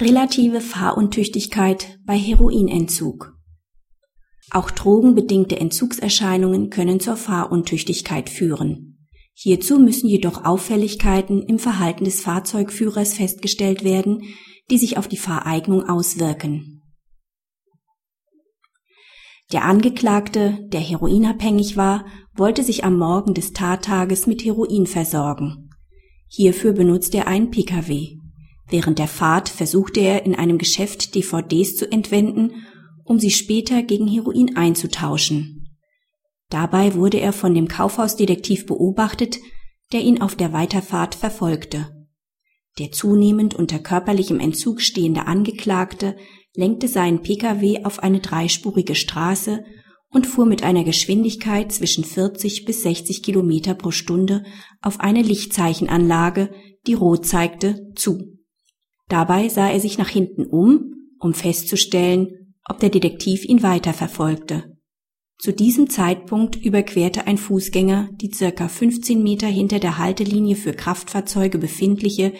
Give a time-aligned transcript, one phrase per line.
[0.00, 3.36] Relative Fahruntüchtigkeit bei Heroinentzug.
[4.52, 9.08] Auch drogenbedingte Entzugserscheinungen können zur Fahruntüchtigkeit führen.
[9.34, 14.22] Hierzu müssen jedoch Auffälligkeiten im Verhalten des Fahrzeugführers festgestellt werden,
[14.70, 16.94] die sich auf die Fahreignung auswirken.
[19.52, 22.06] Der Angeklagte, der heroinabhängig war,
[22.36, 25.70] wollte sich am Morgen des Tattages mit Heroin versorgen.
[26.28, 28.17] Hierfür benutzte er einen Pkw.
[28.70, 32.66] Während der Fahrt versuchte er in einem Geschäft DVDs zu entwenden,
[33.04, 35.76] um sie später gegen Heroin einzutauschen.
[36.50, 39.38] Dabei wurde er von dem Kaufhausdetektiv beobachtet,
[39.92, 42.06] der ihn auf der Weiterfahrt verfolgte.
[42.78, 46.16] Der zunehmend unter körperlichem Entzug stehende Angeklagte
[46.54, 49.64] lenkte seinen Pkw auf eine dreispurige Straße
[50.10, 54.44] und fuhr mit einer Geschwindigkeit zwischen 40 bis 60 Kilometer pro Stunde
[54.80, 56.50] auf eine Lichtzeichenanlage,
[56.86, 58.37] die rot zeigte, zu.
[59.08, 64.76] Dabei sah er sich nach hinten um, um festzustellen, ob der Detektiv ihn weiterverfolgte.
[65.38, 71.58] Zu diesem Zeitpunkt überquerte ein Fußgänger die circa 15 Meter hinter der Haltelinie für Kraftfahrzeuge
[71.58, 72.32] befindliche,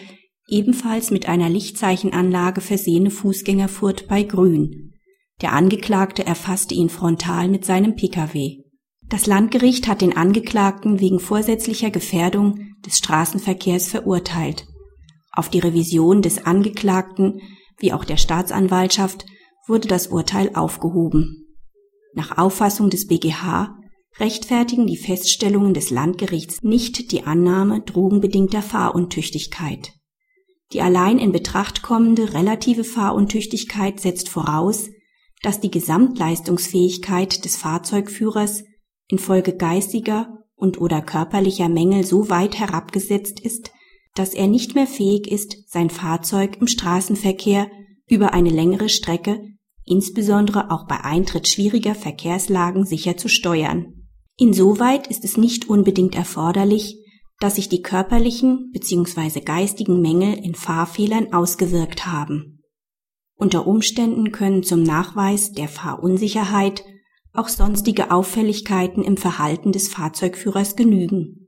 [0.49, 4.93] ebenfalls mit einer Lichtzeichenanlage versehene Fußgängerfurt bei Grün.
[5.41, 8.63] Der Angeklagte erfasste ihn frontal mit seinem Pkw.
[9.07, 14.67] Das Landgericht hat den Angeklagten wegen vorsätzlicher Gefährdung des Straßenverkehrs verurteilt.
[15.31, 17.41] Auf die Revision des Angeklagten
[17.77, 19.25] wie auch der Staatsanwaltschaft
[19.67, 21.47] wurde das Urteil aufgehoben.
[22.13, 23.75] Nach Auffassung des BGH
[24.19, 29.93] rechtfertigen die Feststellungen des Landgerichts nicht die Annahme drogenbedingter Fahruntüchtigkeit.
[30.73, 34.89] Die allein in Betracht kommende relative Fahruntüchtigkeit setzt voraus,
[35.41, 38.63] dass die Gesamtleistungsfähigkeit des Fahrzeugführers
[39.07, 43.71] infolge geistiger und oder körperlicher Mängel so weit herabgesetzt ist,
[44.15, 47.69] dass er nicht mehr fähig ist, sein Fahrzeug im Straßenverkehr
[48.07, 49.41] über eine längere Strecke,
[49.85, 53.93] insbesondere auch bei Eintritt schwieriger Verkehrslagen, sicher zu steuern.
[54.37, 56.97] Insoweit ist es nicht unbedingt erforderlich,
[57.39, 59.41] dass sich die körperlichen bzw.
[59.41, 62.63] geistigen Mängel in Fahrfehlern ausgewirkt haben.
[63.35, 66.83] Unter Umständen können zum Nachweis der Fahrunsicherheit
[67.33, 71.38] auch sonstige Auffälligkeiten im Verhalten des Fahrzeugführers genügen.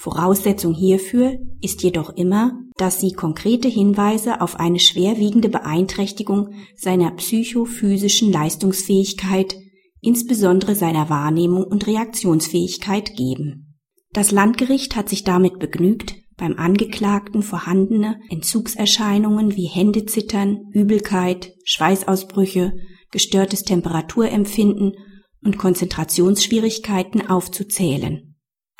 [0.00, 8.32] Voraussetzung hierfür ist jedoch immer, dass sie konkrete Hinweise auf eine schwerwiegende Beeinträchtigung seiner psychophysischen
[8.32, 9.56] Leistungsfähigkeit,
[10.00, 13.76] insbesondere seiner Wahrnehmung und Reaktionsfähigkeit geben.
[14.14, 22.72] Das Landgericht hat sich damit begnügt, beim Angeklagten vorhandene Entzugserscheinungen wie Händezittern, Übelkeit, Schweißausbrüche,
[23.10, 24.94] gestörtes Temperaturempfinden
[25.44, 28.29] und Konzentrationsschwierigkeiten aufzuzählen.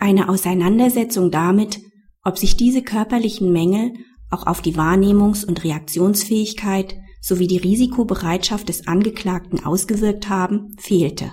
[0.00, 1.78] Eine Auseinandersetzung damit,
[2.24, 3.92] ob sich diese körperlichen Mängel
[4.30, 11.32] auch auf die Wahrnehmungs- und Reaktionsfähigkeit sowie die Risikobereitschaft des Angeklagten ausgewirkt haben, fehlte.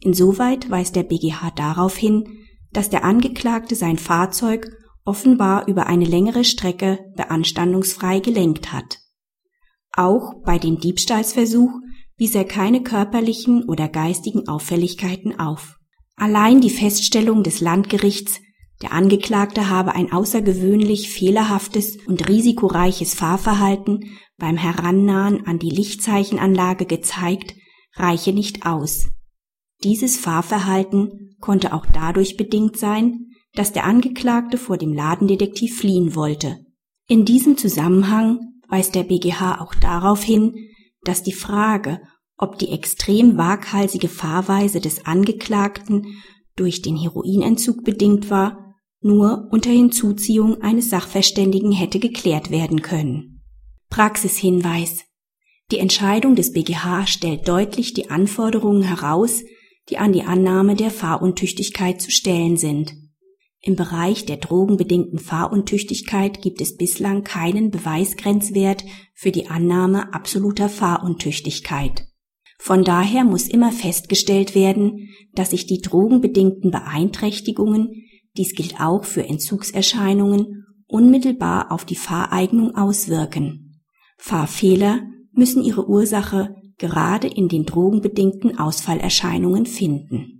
[0.00, 2.24] Insoweit weist der BGH darauf hin,
[2.72, 4.70] dass der Angeklagte sein Fahrzeug
[5.04, 8.96] offenbar über eine längere Strecke beanstandungsfrei gelenkt hat.
[9.94, 11.72] Auch bei dem Diebstahlsversuch
[12.16, 15.79] wies er keine körperlichen oder geistigen Auffälligkeiten auf.
[16.20, 18.42] Allein die Feststellung des Landgerichts,
[18.82, 24.04] der Angeklagte habe ein außergewöhnlich fehlerhaftes und risikoreiches Fahrverhalten
[24.36, 27.54] beim Herannahen an die Lichtzeichenanlage gezeigt,
[27.94, 29.08] reiche nicht aus.
[29.82, 36.58] Dieses Fahrverhalten konnte auch dadurch bedingt sein, dass der Angeklagte vor dem Ladendetektiv fliehen wollte.
[37.08, 40.54] In diesem Zusammenhang weist der BGH auch darauf hin,
[41.02, 42.02] dass die Frage,
[42.40, 46.06] ob die extrem waghalsige Fahrweise des Angeklagten
[46.56, 53.42] durch den Heroinentzug bedingt war, nur unter Hinzuziehung eines Sachverständigen hätte geklärt werden können.
[53.90, 55.04] Praxishinweis
[55.70, 59.42] Die Entscheidung des BGH stellt deutlich die Anforderungen heraus,
[59.88, 62.94] die an die Annahme der Fahruntüchtigkeit zu stellen sind.
[63.62, 72.09] Im Bereich der drogenbedingten Fahruntüchtigkeit gibt es bislang keinen Beweisgrenzwert für die Annahme absoluter Fahruntüchtigkeit.
[72.60, 78.04] Von daher muss immer festgestellt werden, dass sich die drogenbedingten Beeinträchtigungen,
[78.36, 83.80] dies gilt auch für Entzugserscheinungen, unmittelbar auf die Fahreignung auswirken.
[84.18, 85.00] Fahrfehler
[85.32, 90.39] müssen ihre Ursache gerade in den drogenbedingten Ausfallerscheinungen finden